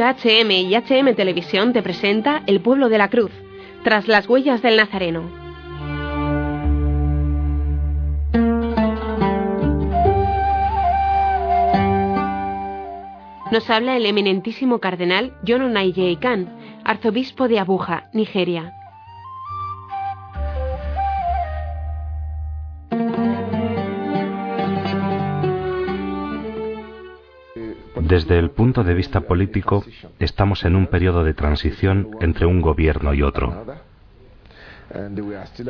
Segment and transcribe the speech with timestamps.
[0.00, 3.32] HM y HM Televisión te presenta El pueblo de la cruz,
[3.82, 5.30] tras las huellas del Nazareno.
[13.50, 16.48] Nos habla el eminentísimo cardenal John Onaiye Khan,
[16.84, 18.75] arzobispo de Abuja, Nigeria.
[28.06, 29.84] Desde el punto de vista político,
[30.20, 33.66] estamos en un periodo de transición entre un gobierno y otro.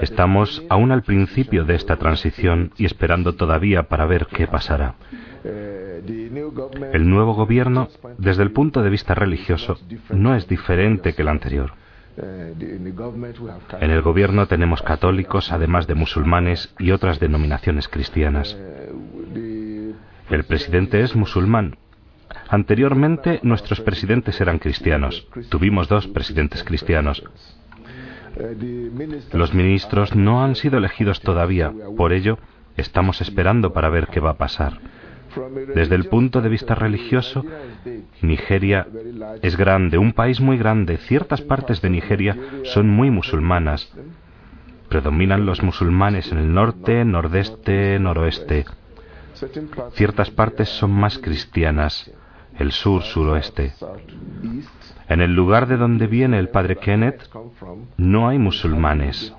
[0.03, 4.97] Estamos aún al principio de esta transición y esperando todavía para ver qué pasará.
[5.45, 9.79] El nuevo gobierno, desde el punto de vista religioso,
[10.11, 11.73] no es diferente que el anterior.
[13.81, 18.55] En el gobierno tenemos católicos, además de musulmanes y otras denominaciones cristianas.
[20.29, 21.77] El presidente es musulmán,
[22.49, 25.27] Anteriormente nuestros presidentes eran cristianos.
[25.49, 27.23] Tuvimos dos presidentes cristianos.
[29.33, 32.39] Los ministros no han sido elegidos todavía, por ello
[32.77, 34.79] estamos esperando para ver qué va a pasar.
[35.75, 37.45] Desde el punto de vista religioso,
[38.23, 38.87] Nigeria
[39.43, 40.99] es grande, un país muy grande.
[40.99, 43.93] Ciertas partes de Nigeria son muy musulmanas.
[44.89, 48.67] Predominan los musulmanes en el norte, nordeste, noroeste.
[49.93, 52.11] Ciertas partes son más cristianas
[52.59, 53.75] el sur-suroeste.
[55.09, 57.31] En el lugar de donde viene el padre Kenneth
[57.97, 59.35] no hay musulmanes,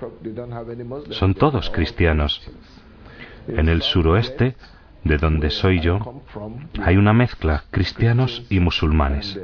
[1.10, 2.42] son todos cristianos.
[3.48, 4.56] En el suroeste,
[5.04, 6.22] de donde soy yo,
[6.82, 9.38] hay una mezcla, cristianos y musulmanes.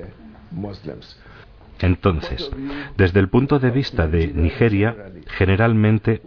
[1.81, 2.51] Entonces,
[2.97, 4.95] desde el punto de vista de Nigeria,
[5.27, 6.23] generalmente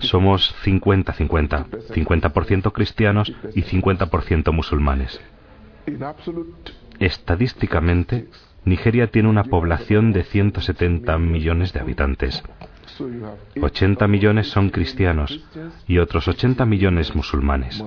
[0.00, 5.20] somos 50-50, 50%, cristianos y 50% musulmanes.
[7.02, 8.28] Estadísticamente,
[8.64, 12.44] Nigeria tiene una población de 170 millones de habitantes.
[13.60, 15.44] 80 millones son cristianos
[15.88, 17.82] y otros 80 millones musulmanes,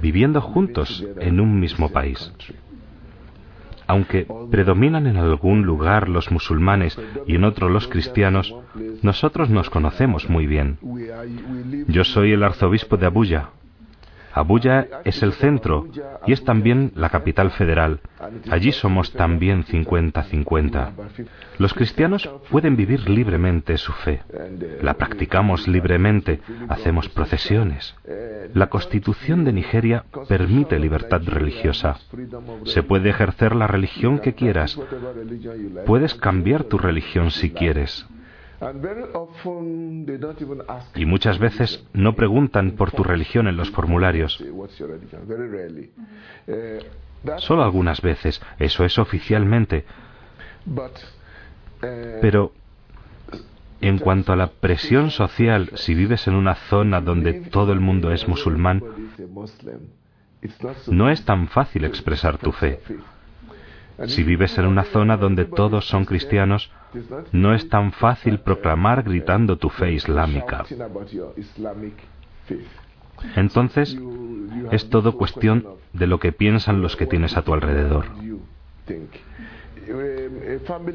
[0.00, 2.32] viviendo juntos en un mismo país.
[3.86, 8.54] Aunque predominan en algún lugar los musulmanes y en otro los cristianos,
[9.02, 10.78] nosotros nos conocemos muy bien.
[11.86, 13.50] Yo soy el arzobispo de Abuya,
[14.34, 15.86] Abuya es el centro
[16.26, 18.00] y es también la capital federal.
[18.50, 20.92] Allí somos también 50-50.
[21.58, 24.22] Los cristianos pueden vivir libremente su fe.
[24.80, 27.94] La practicamos libremente, hacemos procesiones.
[28.54, 31.98] La constitución de Nigeria permite libertad religiosa.
[32.64, 34.78] Se puede ejercer la religión que quieras.
[35.86, 38.06] Puedes cambiar tu religión si quieres.
[40.94, 44.42] Y muchas veces no preguntan por tu religión en los formularios.
[47.38, 49.84] Solo algunas veces, eso es oficialmente.
[52.20, 52.52] Pero
[53.80, 58.12] en cuanto a la presión social, si vives en una zona donde todo el mundo
[58.12, 58.82] es musulmán,
[60.86, 62.80] no es tan fácil expresar tu fe.
[64.06, 66.70] Si vives en una zona donde todos son cristianos,
[67.32, 70.64] no es tan fácil proclamar gritando tu fe islámica.
[73.36, 73.98] Entonces,
[74.70, 78.06] es todo cuestión de lo que piensan los que tienes a tu alrededor.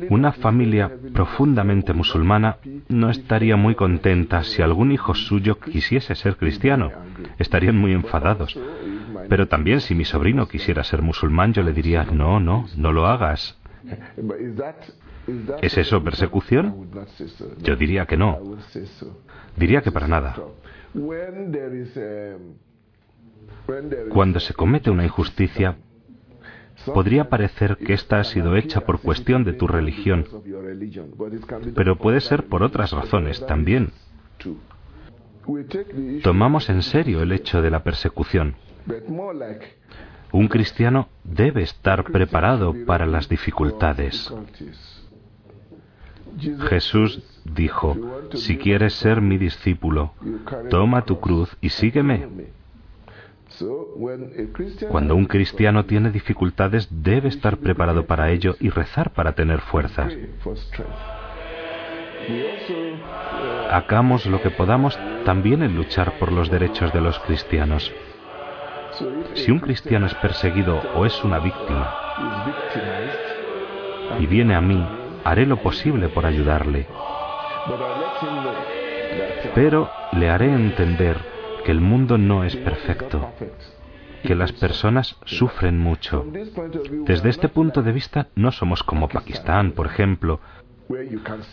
[0.09, 2.57] Una familia profundamente musulmana
[2.87, 6.91] no estaría muy contenta si algún hijo suyo quisiese ser cristiano.
[7.37, 8.57] Estarían muy enfadados.
[9.29, 13.07] Pero también si mi sobrino quisiera ser musulmán, yo le diría, no, no, no lo
[13.07, 13.57] hagas.
[15.61, 16.89] ¿Es eso persecución?
[17.61, 18.39] Yo diría que no.
[19.55, 20.35] Diría que para nada.
[24.09, 25.77] Cuando se comete una injusticia,
[26.85, 30.25] podría parecer que ésta ha sido hecha por cuestión de tu religión,
[31.75, 33.91] pero puede ser por otras razones también.
[36.23, 38.55] Tomamos en serio el hecho de la persecución.
[40.31, 44.33] Un cristiano debe estar preparado para las dificultades.
[46.69, 47.97] Jesús dijo,
[48.33, 50.13] si quieres ser mi discípulo,
[50.69, 52.27] toma tu cruz y sígueme.
[54.89, 60.13] Cuando un cristiano tiene dificultades, debe estar preparado para ello y rezar para tener fuerzas.
[63.71, 67.91] Hagamos lo que podamos también en luchar por los derechos de los cristianos.
[69.33, 71.93] Si un cristiano es perseguido o es una víctima
[74.19, 74.85] y viene a mí,
[75.23, 76.87] haré lo posible por ayudarle.
[79.53, 81.17] Pero le haré entender
[81.65, 83.33] que el mundo no es perfecto
[84.23, 86.25] que las personas sufren mucho.
[87.05, 90.39] Desde este punto de vista no somos como Pakistán, por ejemplo,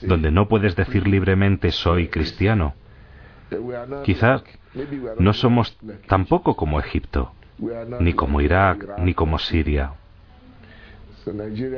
[0.02, 2.74] donde no puedes decir libremente soy cristiano.
[4.04, 4.42] Quizá
[5.18, 5.76] no somos
[6.08, 7.32] tampoco como Egipto,
[8.00, 9.92] ni como Irak, ni como Siria.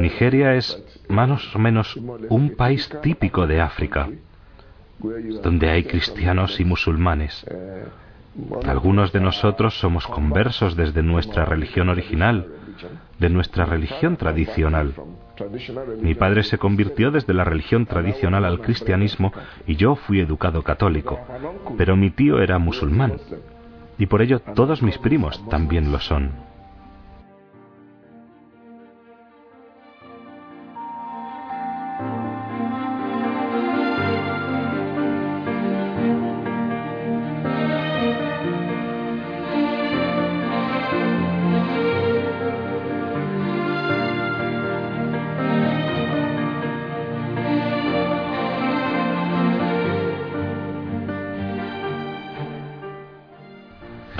[0.00, 1.96] Nigeria es más o menos
[2.28, 4.08] un país típico de África,
[5.42, 7.44] donde hay cristianos y musulmanes.
[8.64, 12.46] Algunos de nosotros somos conversos desde nuestra religión original,
[13.18, 14.94] de nuestra religión tradicional.
[16.00, 19.32] Mi padre se convirtió desde la religión tradicional al cristianismo
[19.66, 21.18] y yo fui educado católico,
[21.76, 23.14] pero mi tío era musulmán
[23.98, 26.32] y por ello todos mis primos también lo son.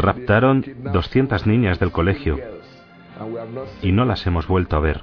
[0.06, 2.38] Raptaron 200 niñas del colegio
[3.82, 5.00] y no las hemos vuelto a ver.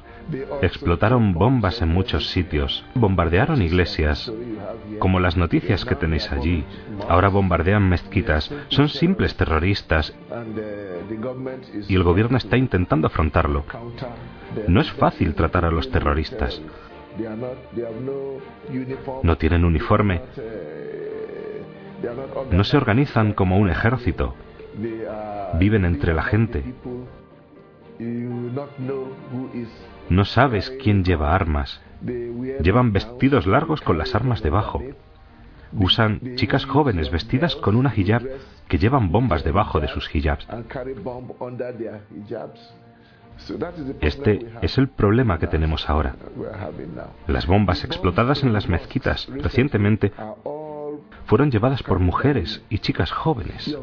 [0.61, 4.31] Explotaron bombas en muchos sitios, bombardearon iglesias,
[4.99, 6.63] como las noticias que tenéis allí.
[7.09, 10.15] Ahora bombardean mezquitas, son simples terroristas
[11.89, 13.65] y el gobierno está intentando afrontarlo.
[14.69, 16.61] No es fácil tratar a los terroristas.
[19.21, 20.21] No tienen uniforme,
[22.51, 24.33] no se organizan como un ejército
[25.59, 26.63] viven entre la gente.
[30.09, 31.81] No sabes quién lleva armas.
[32.01, 34.81] Llevan vestidos largos con las armas debajo.
[35.73, 38.23] Usan chicas jóvenes vestidas con una hijab
[38.67, 40.47] que llevan bombas debajo de sus hijabs.
[44.01, 46.15] Este es el problema que tenemos ahora.
[47.27, 50.11] Las bombas explotadas en las mezquitas recientemente
[51.25, 53.75] fueron llevadas por mujeres y chicas jóvenes.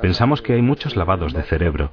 [0.00, 1.92] Pensamos que hay muchos lavados de cerebro.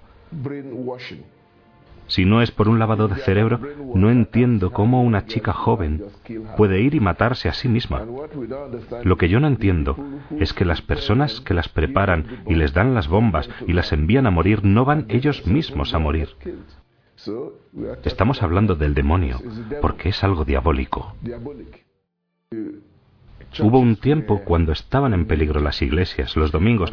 [2.08, 3.60] Si no es por un lavado de cerebro,
[3.96, 6.04] no entiendo cómo una chica joven
[6.58, 8.06] puede ir y matarse a sí misma.
[9.04, 9.96] Lo que yo no entiendo
[10.38, 14.28] es que las personas que las preparan y les dan las bombas y las envían
[14.28, 16.30] a morir no van ellos mismos a morir.
[18.04, 19.40] Estamos hablando del demonio,
[19.80, 21.16] porque es algo diabólico.
[23.60, 26.92] Hubo un tiempo cuando estaban en peligro las iglesias los domingos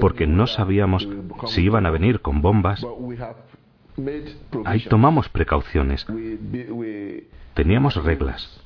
[0.00, 1.08] porque no sabíamos
[1.46, 2.84] si iban a venir con bombas.
[4.64, 6.06] Ahí tomamos precauciones.
[7.54, 8.60] Teníamos reglas.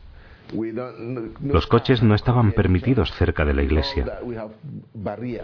[1.43, 4.21] Los coches no estaban permitidos cerca de la iglesia.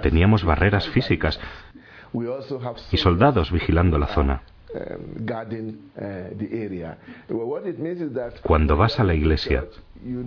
[0.03, 1.39] Teníamos barreras físicas
[2.91, 4.43] y soldados vigilando la zona.
[8.43, 9.65] Cuando vas a la iglesia,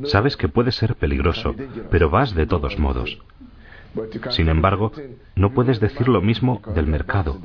[0.05, 1.55] sabes que puede ser peligroso,
[1.89, 3.19] pero vas de todos modos.
[4.29, 4.91] Sin embargo,
[5.35, 7.39] no puedes decir lo mismo del mercado,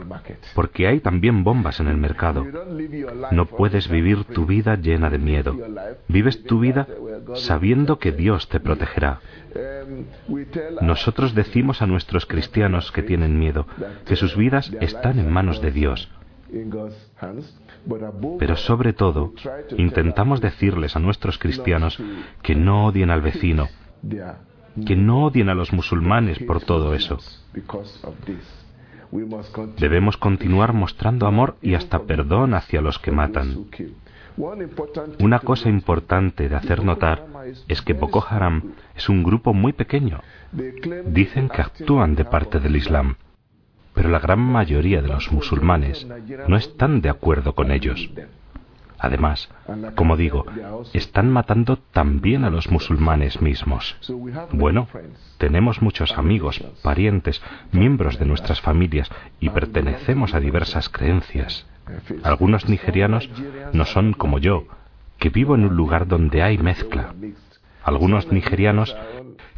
[0.55, 2.47] porque hay también bombas en el mercado.
[3.31, 5.57] No puedes vivir tu vida llena de miedo.
[6.09, 6.87] Vives tu vida
[7.35, 9.21] sabiendo que Dios te protegerá.
[10.81, 13.67] Nosotros decimos a nuestros cristianos que tienen miedo
[14.07, 16.09] que sus vidas están en manos de Dios
[18.39, 19.33] pero sobre todo,
[19.77, 21.99] intentamos decirles a nuestros cristianos
[22.43, 23.69] que no odien al vecino,
[24.87, 27.19] que no odien a los musulmanes por todo eso.
[29.79, 33.67] Debemos continuar mostrando amor y hasta perdón hacia los que matan.
[35.21, 37.27] Una cosa importante de hacer notar
[37.69, 40.21] es que Boko Haram es un grupo muy pequeño.
[41.07, 43.17] Dicen que actúan de parte del Islam,
[43.95, 46.07] pero la gran mayoría de los musulmanes
[46.49, 48.11] no están de acuerdo con ellos.
[49.03, 49.51] Además,
[49.97, 50.47] como digo,
[50.93, 53.97] están matando también a los musulmanes mismos.
[54.53, 54.87] Bueno,
[55.39, 61.67] tenemos muchos amigos, parientes, miembros de nuestras familias y pertenecemos a diversas creencias.
[62.23, 63.29] Algunos nigerianos
[63.73, 64.67] no son como yo,
[65.19, 67.13] que vivo en un lugar donde hay mezcla.
[67.83, 68.97] Algunos nigerianos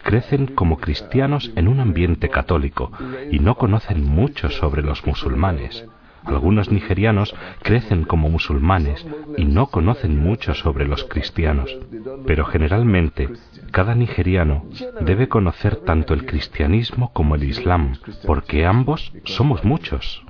[0.04, 2.92] crecen como cristianos en un ambiente católico
[3.30, 5.84] y no conocen mucho sobre los musulmanes.
[6.24, 9.06] Algunos nigerianos crecen como musulmanes
[9.36, 11.76] y no conocen mucho sobre los cristianos.
[12.26, 13.28] Pero generalmente,
[13.70, 14.64] cada nigeriano
[15.00, 17.96] debe conocer tanto el cristianismo como el islam,
[18.26, 20.24] porque ambos somos muchos.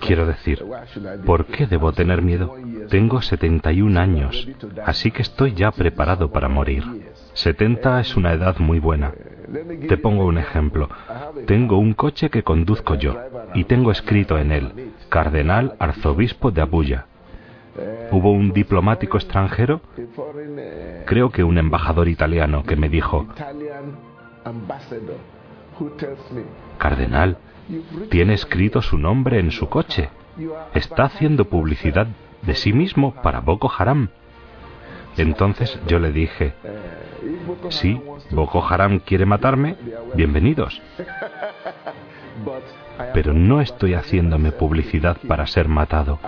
[0.00, 0.64] Quiero decir,
[1.24, 2.54] ¿por qué debo tener miedo?
[2.88, 4.48] Tengo 71 años,
[4.84, 6.84] así que estoy ya preparado para morir.
[7.34, 9.12] 70 es una edad muy buena.
[9.88, 10.88] Te pongo un ejemplo.
[11.46, 13.16] Tengo un coche que conduzco yo
[13.54, 17.06] y tengo escrito en él, Cardenal Arzobispo de Abuya.
[18.10, 19.80] Hubo un diplomático extranjero,
[21.06, 23.26] creo que un embajador italiano, que me dijo,
[26.78, 27.38] Cardenal,
[28.10, 30.10] tiene escrito su nombre en su coche.
[30.74, 32.06] Está haciendo publicidad
[32.42, 34.08] de sí mismo para Boko Haram.
[35.16, 36.54] Entonces yo le dije,
[37.68, 38.00] sí,
[38.30, 39.76] Boko Haram quiere matarme,
[40.14, 40.80] bienvenidos.
[43.12, 46.18] Pero no estoy haciéndome publicidad para ser matado.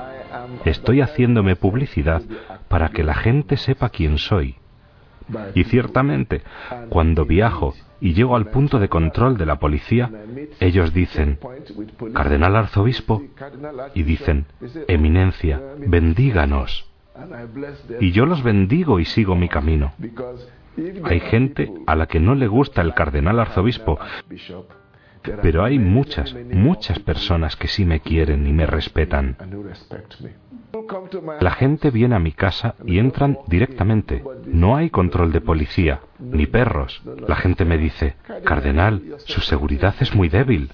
[0.65, 2.23] Estoy haciéndome publicidad
[2.69, 4.57] para que la gente sepa quién soy.
[5.55, 6.43] Y ciertamente,
[6.89, 10.11] cuando viajo y llego al punto de control de la policía,
[10.61, 11.39] ellos dicen,
[12.13, 13.23] Cardenal Arzobispo,
[13.95, 14.47] y dicen,
[14.89, 16.87] Eminencia, bendíganos.
[18.01, 19.93] Y yo los bendigo y sigo mi camino.
[21.05, 23.99] Hay gente a la que no le gusta el cardenal arzobispo,
[25.43, 29.37] pero hay muchas, muchas personas que sí me quieren y me respetan.
[31.41, 34.25] La gente viene a mi casa y entran directamente.
[34.47, 37.03] No hay control de policía, ni perros.
[37.29, 40.73] La gente me dice, Cardenal, su seguridad es muy débil.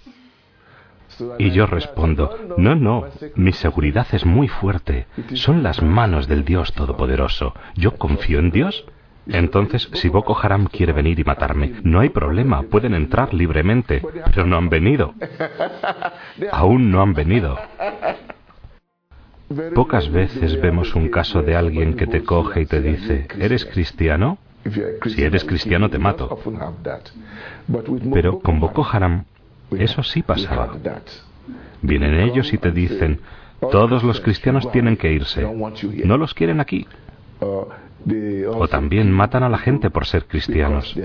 [1.38, 3.04] Y yo respondo, no, no,
[3.34, 5.06] mi seguridad es muy fuerte.
[5.34, 7.54] Son las manos del Dios Todopoderoso.
[7.76, 8.86] Yo confío en Dios
[9.32, 14.46] entonces, si Boko Haram quiere venir y matarme, no hay problema, pueden entrar libremente, pero
[14.46, 15.14] no han venido.
[16.50, 17.58] Aún no han venido.
[19.74, 24.38] Pocas veces vemos un caso de alguien que te coge y te dice, ¿eres cristiano?
[25.06, 26.38] Si eres cristiano te mato.
[28.12, 29.24] Pero con Boko Haram
[29.78, 30.72] eso sí pasaba.
[31.82, 33.20] Vienen ellos y te dicen,
[33.60, 35.46] todos los cristianos tienen que irse.
[36.04, 36.86] No los quieren aquí.
[37.40, 40.96] O también matan a la gente por ser cristianos.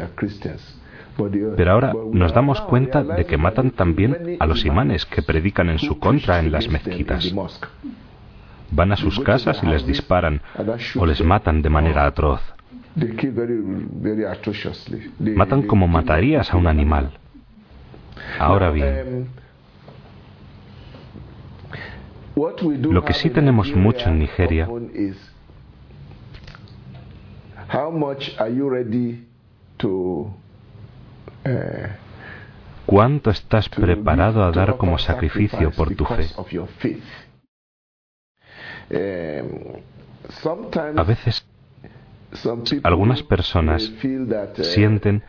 [1.55, 5.79] Pero ahora nos damos cuenta de que matan también a los imanes que predican en
[5.79, 7.33] su contra en las mezquitas.
[8.71, 10.41] Van a sus casas y les disparan
[10.97, 12.41] o les matan de manera atroz.
[15.19, 17.11] Matan como matarías a un animal.
[18.39, 19.27] Ahora bien,
[22.35, 24.67] lo que sí tenemos mucho en Nigeria
[32.85, 36.27] ¿Cuánto estás preparado a dar como sacrificio por tu fe?
[40.95, 41.47] A veces
[42.83, 43.91] algunas personas
[44.61, 45.23] sienten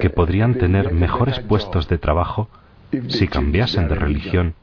[0.00, 2.48] que podrían tener mejores puestos de trabajo
[3.08, 4.54] si cambiasen de religión.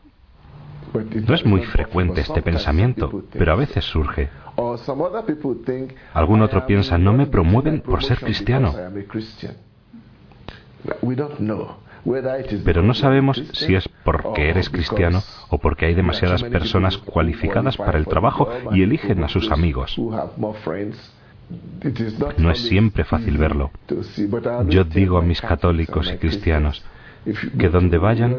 [1.27, 4.30] No es muy frecuente este pensamiento, pero a veces surge.
[6.13, 8.74] Algún otro piensa, no me promueven por ser cristiano.
[12.63, 17.98] Pero no sabemos si es porque eres cristiano o porque hay demasiadas personas cualificadas para
[17.98, 20.00] el trabajo y eligen a sus amigos.
[22.38, 23.72] No es siempre fácil verlo.
[24.68, 26.84] Yo digo a mis católicos y cristianos
[27.58, 28.36] que donde vayan,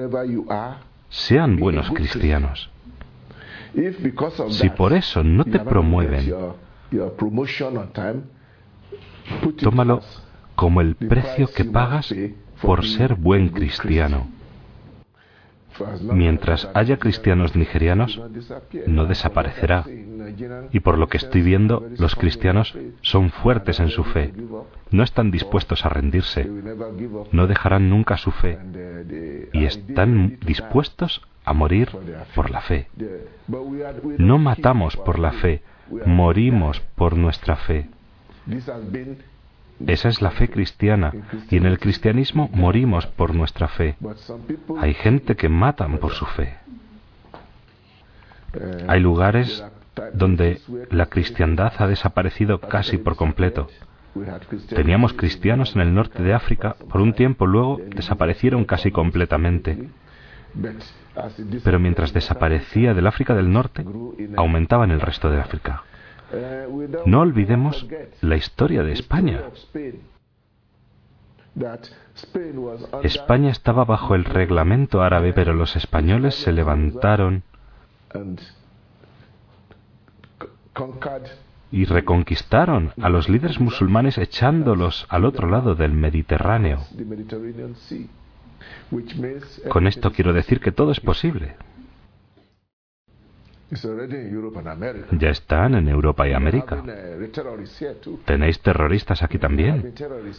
[1.08, 2.70] sean buenos cristianos.
[4.50, 6.32] Si por eso no te promueven,
[9.60, 10.00] tómalo
[10.54, 12.14] como el precio que pagas
[12.60, 14.26] por ser buen cristiano.
[16.02, 18.20] Mientras haya cristianos nigerianos,
[18.86, 19.84] no desaparecerá.
[20.72, 24.32] Y por lo que estoy viendo, los cristianos son fuertes en su fe.
[24.90, 26.48] No están dispuestos a rendirse.
[27.32, 28.58] No dejarán nunca su fe.
[29.52, 31.88] Y están dispuestos a morir
[32.34, 32.88] por la fe.
[34.18, 35.62] No matamos por la fe,
[36.04, 37.88] morimos por nuestra fe.
[39.86, 41.12] Esa es la fe cristiana
[41.50, 43.96] y en el cristianismo morimos por nuestra fe.
[44.78, 46.54] Hay gente que matan por su fe.
[48.88, 49.64] Hay lugares
[50.12, 53.68] donde la cristiandad ha desaparecido casi por completo.
[54.68, 59.88] Teníamos cristianos en el norte de África, por un tiempo luego desaparecieron casi completamente.
[61.64, 63.84] Pero mientras desaparecía del África del Norte,
[64.36, 65.84] aumentaba en el resto de África.
[67.06, 67.86] No olvidemos
[68.20, 69.42] la historia de España.
[73.02, 77.42] España estaba bajo el reglamento árabe, pero los españoles se levantaron
[81.70, 86.78] y reconquistaron a los líderes musulmanes echándolos al otro lado del Mediterráneo.
[89.68, 91.56] Con esto quiero decir que todo es posible.
[95.12, 96.82] Ya están en Europa y América.
[98.24, 99.92] Tenéis terroristas aquí también.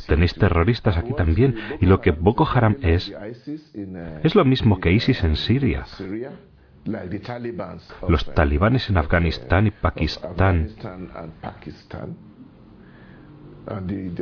[0.07, 1.55] Tenéis terroristas aquí también.
[1.79, 3.13] Y lo que Boko Haram es,
[4.23, 5.85] es lo mismo que ISIS en Siria.
[8.07, 10.69] Los talibanes en Afganistán y Pakistán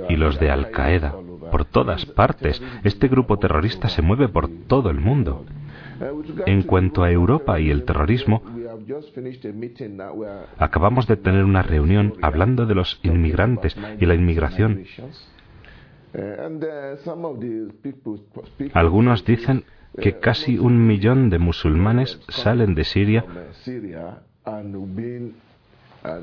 [0.09, 1.13] y los de Al Qaeda
[1.51, 2.61] por todas partes.
[2.83, 5.45] Este grupo terrorista se mueve por todo el mundo.
[6.45, 8.43] En cuanto a Europa y el terrorismo,
[10.57, 14.83] acabamos de tener una reunión hablando de los inmigrantes y la inmigración.
[18.73, 19.63] Algunos dicen
[20.01, 23.25] que casi un millón de musulmanes salen de Siria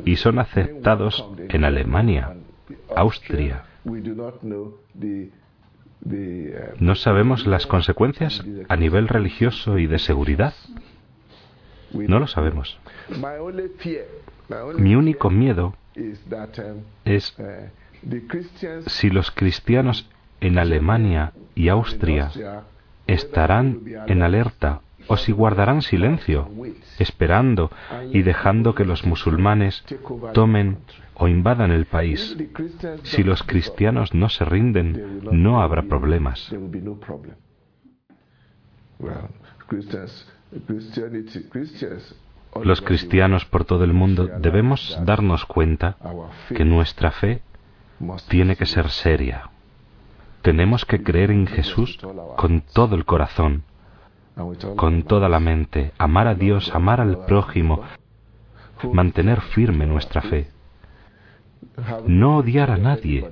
[0.04, 2.34] y son aceptados en Alemania,
[2.96, 3.64] Austria.
[6.78, 10.54] No sabemos las consecuencias a nivel religioso y de seguridad.
[11.92, 12.78] No lo sabemos.
[14.78, 15.74] Mi único miedo
[17.04, 17.36] es
[18.86, 20.08] si los cristianos
[20.40, 22.30] en Alemania y Austria
[23.06, 26.48] estarán en alerta o si guardarán silencio,
[26.98, 27.70] esperando
[28.10, 29.84] y dejando que los musulmanes
[30.32, 30.78] tomen
[31.14, 32.36] o invadan el país.
[33.02, 36.52] Si los cristianos no se rinden, no habrá problemas.
[42.62, 45.96] Los cristianos por todo el mundo debemos darnos cuenta
[46.48, 47.42] que nuestra fe
[48.28, 49.50] tiene que ser seria.
[50.44, 51.98] Tenemos que creer en Jesús
[52.36, 53.64] con todo el corazón,
[54.76, 57.82] con toda la mente, amar a Dios, amar al prójimo,
[58.92, 60.54] mantener firme nuestra fe
[62.06, 63.30] no odiar a nadie,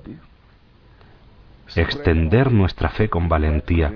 [1.74, 3.92] extender nuestra fe con valentía,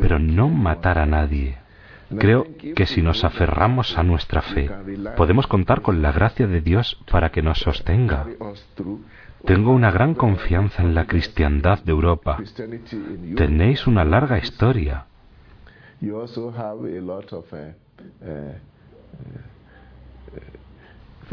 [0.00, 1.58] pero no matar a nadie.
[2.18, 4.70] Creo que si nos aferramos a nuestra fe,
[5.16, 8.26] podemos contar con la gracia de Dios para que nos sostenga.
[9.44, 12.38] Tengo una gran confianza en la cristiandad de Europa.
[13.36, 15.06] Tenéis una larga historia.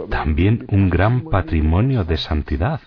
[0.09, 2.81] También un gran patrimonio de santidad.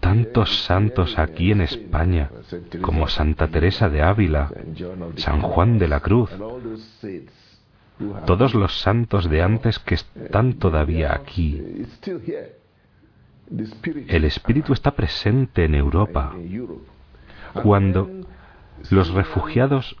[0.00, 2.30] Tantos santos aquí en España,
[2.80, 4.50] como Santa Teresa de Ávila,
[5.16, 6.30] San Juan de la Cruz,
[8.26, 11.86] todos los santos de antes que están todavía aquí.
[14.08, 16.34] El Espíritu está presente en Europa.
[17.62, 18.10] Cuando
[18.90, 19.96] los refugiados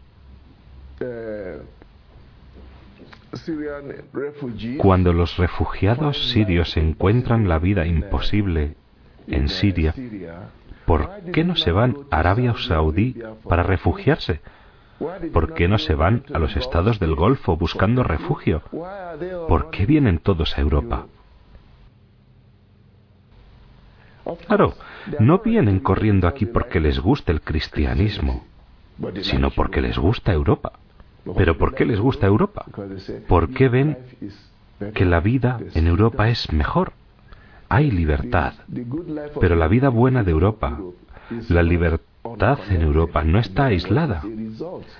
[4.78, 8.74] cuando los refugiados sirios encuentran la vida imposible
[9.26, 9.94] en Siria,
[10.86, 14.40] ¿por qué no se van a Arabia Saudí para refugiarse?
[15.32, 18.62] ¿Por qué no se van a los estados del Golfo buscando refugio?
[19.48, 21.06] ¿Por qué vienen todos a Europa?
[24.46, 24.74] Claro,
[25.20, 28.44] no vienen corriendo aquí porque les guste el cristianismo,
[29.22, 30.72] sino porque les gusta Europa.
[31.36, 32.66] Pero ¿por qué les gusta Europa?
[33.26, 33.98] ¿Por qué ven
[34.94, 36.92] que la vida en Europa es mejor?
[37.68, 38.54] Hay libertad,
[39.40, 40.80] pero la vida buena de Europa,
[41.48, 42.07] la libertad
[42.70, 44.22] en Europa no está aislada.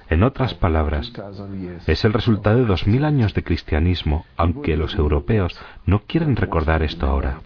[0.08, 1.12] En otras palabras,
[1.86, 6.82] es el resultado de dos mil años de cristianismo, aunque los europeos no quieren recordar
[6.82, 7.40] esto ahora.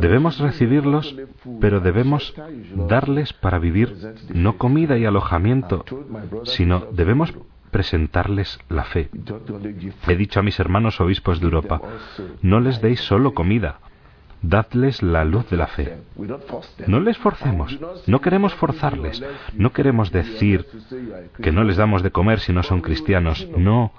[0.00, 1.14] Debemos recibirlos,
[1.60, 2.34] pero debemos
[2.88, 3.94] darles para vivir
[4.32, 5.84] no comida y alojamiento,
[6.44, 7.32] sino debemos
[7.70, 9.10] presentarles la fe.
[10.06, 11.80] He dicho a mis hermanos obispos de Europa,
[12.42, 13.78] no les deis solo comida,
[14.48, 15.96] dadles la luz de la fe.
[16.86, 19.22] No les forcemos, no queremos forzarles,
[19.54, 20.66] no queremos decir
[21.42, 23.92] que no les damos de comer si no son cristianos, no,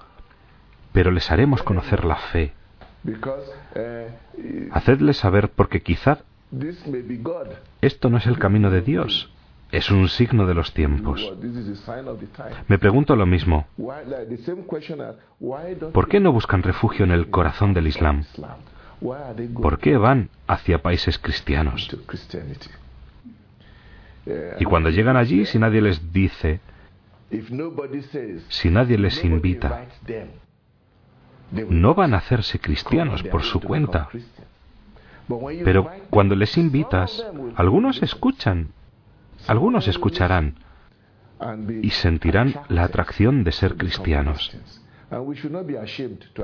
[0.94, 2.54] pero les haremos conocer la fe
[4.72, 6.20] Hacedle saber porque quizá
[7.82, 9.32] esto no es el camino de Dios,
[9.72, 11.34] es un signo de los tiempos.
[12.68, 13.68] Me pregunto lo mismo.
[15.94, 18.24] ¿Por qué no buscan refugio en el corazón del Islam?
[19.00, 21.90] ¿Por qué van hacia países cristianos?
[24.60, 26.60] Y cuando llegan allí, si nadie les dice,
[28.50, 29.86] si nadie les invita,
[31.52, 34.10] no van a hacerse cristianos por su cuenta.
[35.64, 38.70] Pero cuando les invitas, algunos escuchan,
[39.48, 40.56] algunos escucharán
[41.82, 44.56] y sentirán la atracción de ser cristianos.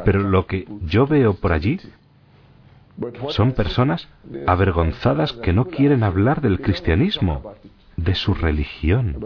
[0.06, 1.80] Pero lo que yo veo por allí
[3.30, 4.08] son personas
[4.48, 7.54] avergonzadas que no quieren hablar del cristianismo,
[7.98, 9.18] de su religión.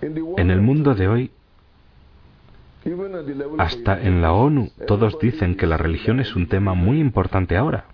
[0.00, 1.30] En el mundo de hoy,
[3.58, 7.86] hasta en la ONU, todos dicen que la religión es un tema muy importante ahora.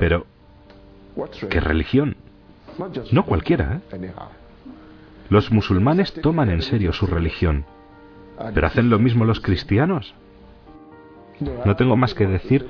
[0.00, 0.26] Pero,
[1.50, 2.16] ¿qué religión?
[3.12, 3.80] No cualquiera.
[3.92, 4.12] ¿eh?
[5.28, 7.66] Los musulmanes toman en serio su religión,
[8.54, 10.14] pero ¿hacen lo mismo los cristianos?
[11.64, 12.66] No tengo más que decir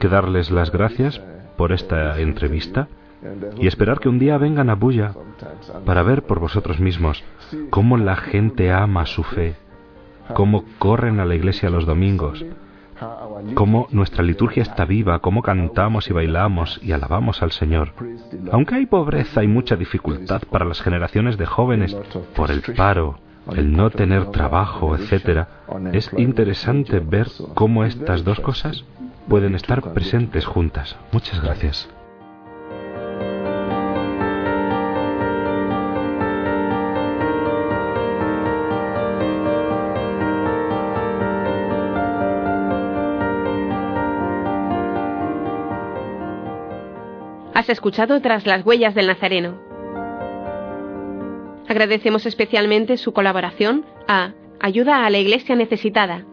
[0.00, 1.20] que darles las gracias
[1.56, 2.88] por esta entrevista
[3.58, 5.14] y esperar que un día vengan a Buya
[5.84, 7.22] para ver por vosotros mismos
[7.70, 9.54] cómo la gente ama su fe,
[10.34, 12.44] cómo corren a la iglesia los domingos,
[13.54, 17.92] cómo nuestra liturgia está viva, cómo cantamos y bailamos y alabamos al Señor.
[18.50, 21.96] Aunque hay pobreza y mucha dificultad para las generaciones de jóvenes
[22.34, 23.18] por el paro,
[23.54, 25.46] el no tener trabajo, etc.,
[25.92, 28.84] es interesante ver cómo estas dos cosas
[29.28, 30.96] pueden estar presentes juntas.
[31.12, 31.88] Muchas gracias.
[47.54, 49.71] Has escuchado tras las huellas del Nazareno.
[51.72, 56.26] Agradecemos especialmente su colaboración a Ayuda a la Iglesia Necesitada,